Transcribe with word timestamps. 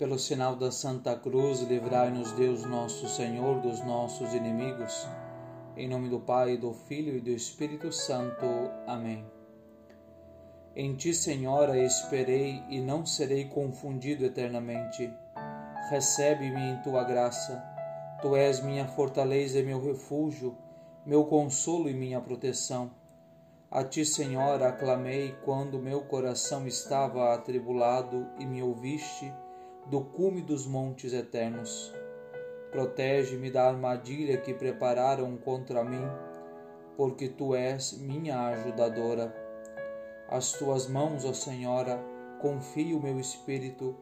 Pelo 0.00 0.18
sinal 0.18 0.56
da 0.56 0.72
Santa 0.72 1.14
Cruz, 1.14 1.60
livrai-nos 1.60 2.32
Deus 2.32 2.64
nosso 2.64 3.06
Senhor 3.06 3.60
dos 3.60 3.84
nossos 3.84 4.32
inimigos. 4.32 5.06
Em 5.76 5.86
nome 5.86 6.08
do 6.08 6.18
Pai, 6.18 6.56
do 6.56 6.72
Filho 6.72 7.18
e 7.18 7.20
do 7.20 7.28
Espírito 7.28 7.92
Santo. 7.92 8.46
Amém. 8.86 9.26
Em 10.74 10.96
ti, 10.96 11.12
Senhora, 11.12 11.78
esperei 11.78 12.62
e 12.70 12.80
não 12.80 13.04
serei 13.04 13.44
confundido 13.44 14.24
eternamente. 14.24 15.12
Recebe-me 15.90 16.62
em 16.62 16.80
tua 16.80 17.04
graça. 17.04 17.62
Tu 18.22 18.34
és 18.34 18.62
minha 18.62 18.88
fortaleza 18.88 19.58
e 19.58 19.62
meu 19.62 19.84
refúgio, 19.84 20.56
meu 21.04 21.26
consolo 21.26 21.90
e 21.90 21.92
minha 21.92 22.22
proteção. 22.22 22.90
A 23.70 23.84
ti, 23.84 24.06
Senhora, 24.06 24.70
aclamei 24.70 25.36
quando 25.44 25.78
meu 25.78 26.00
coração 26.00 26.66
estava 26.66 27.34
atribulado 27.34 28.26
e 28.38 28.46
me 28.46 28.62
ouviste 28.62 29.30
do 29.90 30.02
cume 30.02 30.40
dos 30.40 30.68
montes 30.68 31.12
eternos. 31.12 31.92
Protege-me 32.70 33.50
da 33.50 33.68
armadilha 33.68 34.36
que 34.36 34.54
prepararam 34.54 35.36
contra 35.36 35.82
mim, 35.82 36.06
porque 36.96 37.28
tu 37.28 37.56
és 37.56 37.98
minha 37.98 38.46
ajudadora. 38.46 39.34
As 40.28 40.52
tuas 40.52 40.86
mãos, 40.86 41.24
ó 41.24 41.32
Senhora, 41.32 42.00
confio 42.40 42.98
o 42.98 43.02
meu 43.02 43.18
espírito, 43.18 43.96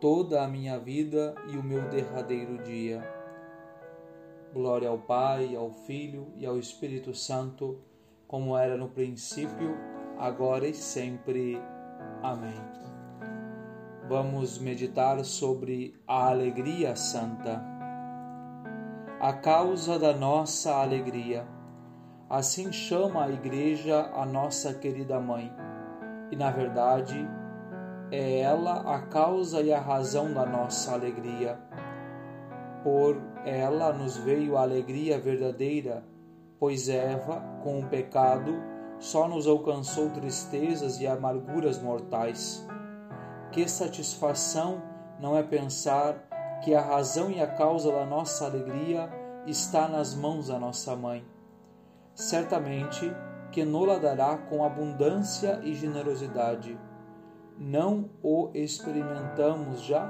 toda 0.00 0.42
a 0.42 0.48
minha 0.48 0.76
vida 0.76 1.36
e 1.46 1.56
o 1.56 1.62
meu 1.62 1.88
derradeiro 1.88 2.58
dia. 2.64 3.00
Glória 4.52 4.88
ao 4.88 4.98
Pai, 4.98 5.54
ao 5.54 5.70
Filho 5.70 6.32
e 6.36 6.44
ao 6.44 6.58
Espírito 6.58 7.14
Santo, 7.14 7.78
como 8.26 8.56
era 8.56 8.76
no 8.76 8.88
princípio, 8.88 9.76
agora 10.18 10.66
e 10.66 10.74
sempre. 10.74 11.62
Amém 12.24 12.87
vamos 14.08 14.58
meditar 14.58 15.22
sobre 15.22 15.94
a 16.06 16.28
alegria 16.28 16.96
santa. 16.96 17.62
A 19.20 19.34
causa 19.34 19.98
da 19.98 20.14
nossa 20.14 20.76
alegria. 20.76 21.46
Assim 22.30 22.72
chama 22.72 23.24
a 23.24 23.30
Igreja 23.30 24.10
a 24.14 24.24
nossa 24.24 24.72
querida 24.72 25.20
mãe. 25.20 25.52
E 26.30 26.36
na 26.36 26.50
verdade, 26.50 27.28
é 28.10 28.40
ela 28.40 28.94
a 28.94 29.02
causa 29.02 29.60
e 29.60 29.72
a 29.72 29.80
razão 29.80 30.32
da 30.32 30.46
nossa 30.46 30.94
alegria. 30.94 31.58
Por 32.82 33.20
ela 33.44 33.92
nos 33.92 34.16
veio 34.16 34.56
a 34.56 34.62
alegria 34.62 35.18
verdadeira, 35.18 36.02
pois 36.58 36.88
Eva, 36.88 37.42
com 37.62 37.80
o 37.80 37.86
pecado, 37.86 38.54
só 38.98 39.28
nos 39.28 39.46
alcançou 39.46 40.08
tristezas 40.10 40.98
e 40.98 41.06
amarguras 41.06 41.80
mortais 41.82 42.66
que 43.50 43.68
satisfação 43.68 44.82
não 45.20 45.36
é 45.36 45.42
pensar 45.42 46.14
que 46.62 46.74
a 46.74 46.80
razão 46.80 47.30
e 47.30 47.40
a 47.40 47.46
causa 47.46 47.90
da 47.90 48.04
nossa 48.04 48.44
alegria 48.44 49.08
está 49.46 49.88
nas 49.88 50.14
mãos 50.14 50.48
da 50.48 50.58
nossa 50.58 50.94
mãe. 50.94 51.24
Certamente 52.14 53.12
que 53.50 53.64
nola 53.64 53.98
dará 53.98 54.36
com 54.36 54.64
abundância 54.64 55.60
e 55.62 55.74
generosidade. 55.74 56.78
Não 57.56 58.10
o 58.22 58.50
experimentamos 58.54 59.82
já? 59.82 60.06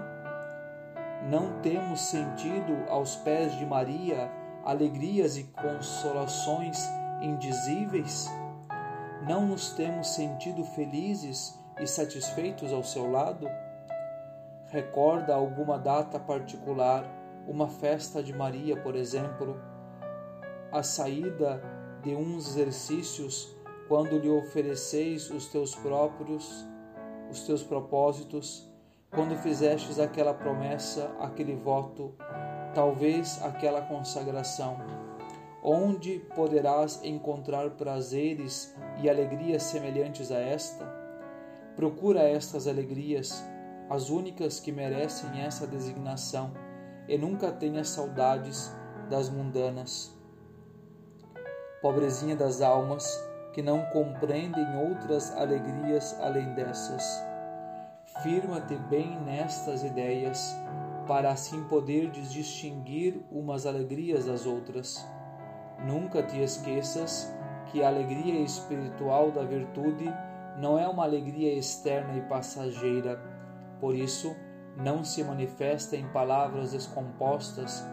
Não 1.30 1.60
temos 1.60 2.00
sentido 2.00 2.84
aos 2.88 3.16
pés 3.16 3.56
de 3.56 3.64
Maria 3.64 4.30
alegrias 4.64 5.36
e 5.36 5.44
consolações 5.44 6.78
indizíveis? 7.22 8.28
Não 9.26 9.46
nos 9.46 9.70
temos 9.70 10.08
sentido 10.08 10.64
felizes 10.64 11.58
e 11.80 11.86
satisfeitos 11.86 12.72
ao 12.72 12.82
seu 12.82 13.10
lado? 13.10 13.48
Recorda 14.70 15.34
alguma 15.34 15.78
data 15.78 16.18
particular, 16.18 17.04
uma 17.46 17.68
festa 17.68 18.22
de 18.22 18.32
Maria, 18.34 18.76
por 18.76 18.94
exemplo, 18.94 19.60
a 20.70 20.82
saída 20.82 21.62
de 22.02 22.14
uns 22.14 22.48
exercícios 22.48 23.56
quando 23.88 24.18
lhe 24.18 24.28
ofereceis 24.28 25.30
os 25.30 25.46
teus 25.46 25.74
próprios, 25.74 26.66
os 27.30 27.42
teus 27.44 27.62
propósitos, 27.62 28.70
quando 29.10 29.34
fizestes 29.36 29.98
aquela 29.98 30.34
promessa, 30.34 31.10
aquele 31.18 31.56
voto, 31.56 32.14
talvez 32.74 33.42
aquela 33.42 33.80
consagração, 33.80 34.76
onde 35.62 36.18
poderás 36.36 37.02
encontrar 37.02 37.70
prazeres 37.70 38.74
e 39.02 39.08
alegrias 39.08 39.62
semelhantes 39.62 40.30
a 40.30 40.38
esta? 40.38 40.97
Procura 41.78 42.22
estas 42.22 42.66
alegrias, 42.66 43.40
as 43.88 44.10
únicas 44.10 44.58
que 44.58 44.72
merecem 44.72 45.42
essa 45.42 45.64
designação, 45.64 46.50
e 47.06 47.16
nunca 47.16 47.52
tenha 47.52 47.84
saudades 47.84 48.74
das 49.08 49.30
mundanas. 49.30 50.12
Pobrezinha 51.80 52.34
das 52.34 52.62
almas, 52.62 53.06
que 53.52 53.62
não 53.62 53.84
compreendem 53.92 54.66
outras 54.88 55.30
alegrias 55.36 56.18
além 56.20 56.52
dessas. 56.54 57.04
Firma-te 58.24 58.74
bem 58.90 59.16
nestas 59.20 59.84
ideias, 59.84 60.52
para 61.06 61.30
assim 61.30 61.62
poderes 61.68 62.32
distinguir 62.32 63.24
umas 63.30 63.66
alegrias 63.66 64.24
das 64.24 64.46
outras. 64.46 65.06
Nunca 65.86 66.24
te 66.24 66.42
esqueças 66.42 67.32
que 67.66 67.84
a 67.84 67.86
alegria 67.86 68.40
espiritual 68.40 69.30
da 69.30 69.44
virtude 69.44 70.12
não 70.58 70.78
é 70.78 70.88
uma 70.88 71.04
alegria 71.04 71.54
externa 71.54 72.16
e 72.16 72.22
passageira, 72.22 73.20
por 73.80 73.94
isso 73.94 74.34
não 74.76 75.04
se 75.04 75.22
manifesta 75.22 75.96
em 75.96 76.06
palavras 76.08 76.72
descompostas, 76.72 77.84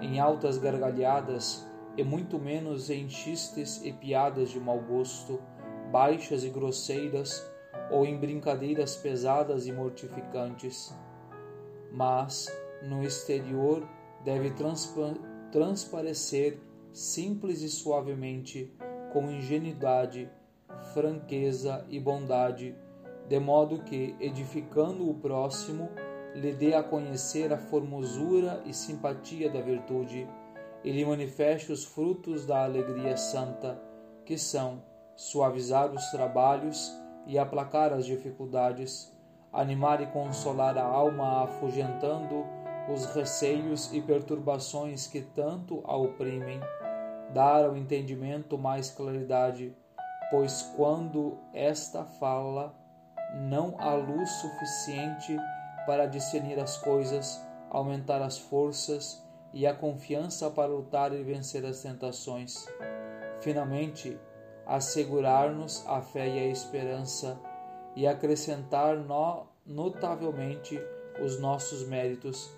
em 0.00 0.18
altas 0.18 0.58
gargalhadas 0.58 1.66
e 1.96 2.04
muito 2.04 2.38
menos 2.38 2.90
em 2.90 3.08
chistes 3.08 3.84
e 3.84 3.92
piadas 3.92 4.50
de 4.50 4.60
mau 4.60 4.80
gosto, 4.80 5.40
baixas 5.90 6.44
e 6.44 6.50
grosseiras 6.50 7.50
ou 7.90 8.06
em 8.06 8.18
brincadeiras 8.18 8.96
pesadas 8.96 9.66
e 9.66 9.72
mortificantes. 9.72 10.94
Mas, 11.92 12.46
no 12.82 13.02
exterior, 13.02 13.86
deve 14.24 14.50
transpa 14.50 15.14
transparecer 15.50 16.60
simples 16.92 17.62
e 17.62 17.68
suavemente, 17.68 18.72
com 19.12 19.30
ingenuidade, 19.30 20.30
franqueza 20.92 21.84
e 21.88 21.98
bondade, 21.98 22.76
de 23.28 23.38
modo 23.38 23.82
que, 23.82 24.16
edificando 24.20 25.08
o 25.08 25.14
próximo, 25.14 25.88
lhe 26.34 26.52
dê 26.52 26.74
a 26.74 26.82
conhecer 26.82 27.52
a 27.52 27.58
formosura 27.58 28.62
e 28.64 28.72
simpatia 28.72 29.50
da 29.50 29.60
virtude, 29.60 30.28
e 30.82 30.90
lhe 30.90 31.04
manifeste 31.04 31.72
os 31.72 31.84
frutos 31.84 32.46
da 32.46 32.64
alegria 32.64 33.16
santa, 33.16 33.80
que 34.24 34.38
são 34.38 34.82
suavizar 35.16 35.92
os 35.92 36.04
trabalhos 36.10 36.90
e 37.26 37.38
aplacar 37.38 37.92
as 37.92 38.06
dificuldades, 38.06 39.12
animar 39.52 40.00
e 40.00 40.06
consolar 40.06 40.78
a 40.78 40.84
alma 40.84 41.44
afugentando 41.44 42.44
os 42.92 43.04
receios 43.14 43.92
e 43.92 44.00
perturbações 44.00 45.06
que 45.06 45.20
tanto 45.20 45.82
a 45.84 45.96
oprimem, 45.96 46.60
dar 47.32 47.64
ao 47.64 47.76
entendimento 47.76 48.58
mais 48.58 48.90
claridade, 48.90 49.74
pois 50.30 50.62
quando 50.76 51.38
esta 51.52 52.04
fala, 52.04 52.72
não 53.34 53.74
há 53.78 53.94
luz 53.94 54.30
suficiente 54.30 55.36
para 55.86 56.06
discernir 56.06 56.58
as 56.58 56.76
coisas, 56.76 57.44
aumentar 57.68 58.22
as 58.22 58.38
forças 58.38 59.24
e 59.52 59.66
a 59.66 59.74
confiança 59.74 60.48
para 60.50 60.68
lutar 60.68 61.12
e 61.12 61.22
vencer 61.22 61.64
as 61.64 61.82
tentações. 61.82 62.66
Finalmente, 63.40 64.18
assegurar-nos 64.66 65.84
a 65.88 66.00
fé 66.00 66.28
e 66.28 66.38
a 66.38 66.46
esperança 66.46 67.38
e 67.96 68.06
acrescentar 68.06 68.96
no, 68.96 69.46
notavelmente 69.66 70.80
os 71.20 71.40
nossos 71.40 71.86
méritos, 71.88 72.50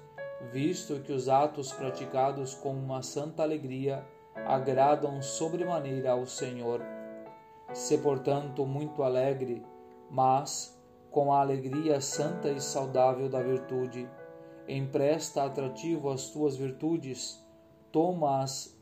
visto 0.52 1.00
que 1.00 1.12
os 1.12 1.29
atos 1.29 1.73
praticados 1.73 2.55
com 2.55 2.75
uma 2.75 3.02
santa 3.02 3.43
alegria 3.43 4.05
agradam 4.47 5.23
sobremaneira 5.23 6.11
ao 6.11 6.26
Senhor 6.26 6.82
se 7.73 7.99
portanto 7.99 8.67
muito 8.67 9.03
alegre, 9.03 9.63
mas 10.11 10.79
com 11.11 11.33
a 11.33 11.41
alegria 11.41 12.01
santa 12.01 12.51
e 12.51 12.61
saudável 12.61 13.29
da 13.29 13.41
virtude. 13.41 14.09
Empresta 14.69 15.45
atrativo 15.45 16.11
às 16.11 16.31
tuas 16.31 16.57
virtudes, 16.57 17.45
toma-as, 17.91 18.79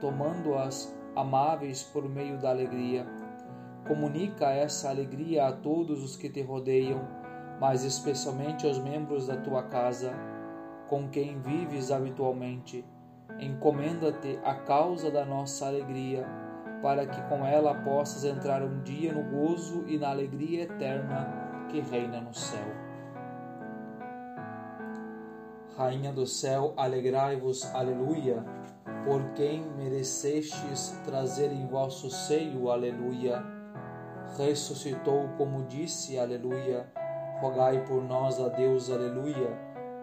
tomando-as 0.00 0.94
amáveis 1.14 1.82
por 1.82 2.08
meio 2.08 2.38
da 2.38 2.50
alegria. 2.50 3.06
Comunica 3.86 4.50
essa 4.50 4.90
alegria 4.90 5.46
a 5.46 5.52
todos 5.52 6.02
os 6.02 6.16
que 6.16 6.28
te 6.28 6.42
rodeiam, 6.42 7.00
mas 7.60 7.84
especialmente 7.84 8.66
aos 8.66 8.78
membros 8.78 9.26
da 9.26 9.36
tua 9.36 9.62
casa, 9.64 10.12
com 10.88 11.08
quem 11.08 11.40
vives 11.40 11.90
habitualmente. 11.90 12.84
Encomenda-te 13.38 14.38
a 14.44 14.54
causa 14.54 15.10
da 15.10 15.24
nossa 15.24 15.66
alegria 15.66 16.49
para 16.82 17.06
que 17.06 17.20
com 17.22 17.46
ela 17.46 17.74
possas 17.74 18.24
entrar 18.24 18.62
um 18.62 18.80
dia 18.82 19.12
no 19.12 19.22
gozo 19.22 19.84
e 19.86 19.98
na 19.98 20.10
alegria 20.10 20.64
eterna 20.64 21.66
que 21.68 21.80
reina 21.80 22.20
no 22.20 22.34
céu. 22.34 22.66
Rainha 25.76 26.12
do 26.12 26.26
céu, 26.26 26.74
alegrai-vos, 26.76 27.64
aleluia, 27.74 28.44
por 29.04 29.22
quem 29.34 29.64
merecestes 29.76 31.00
trazer 31.04 31.52
em 31.52 31.66
vosso 31.66 32.10
seio, 32.10 32.70
aleluia. 32.70 33.42
Ressuscitou, 34.36 35.28
como 35.38 35.64
disse, 35.64 36.18
aleluia. 36.18 36.86
Rogai 37.40 37.82
por 37.86 38.02
nós 38.04 38.38
a 38.38 38.48
Deus, 38.48 38.90
aleluia. 38.90 39.69